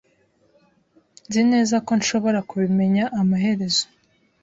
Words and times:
Nzi 1.27 1.41
neza 1.51 1.75
ko 1.85 1.91
nshobora 1.99 2.39
kubimenya 2.49 3.03
amaherezo. 3.21 3.83